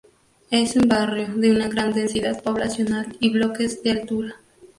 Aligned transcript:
Es 0.49 0.75
un 0.77 0.89
barrio 0.89 1.27
de 1.35 1.51
una 1.51 1.67
gran 1.67 1.93
densidad 1.93 2.41
poblacional 2.41 3.15
y 3.19 3.29
bloques 3.31 3.81
en 3.85 3.99
altura. 3.99 4.35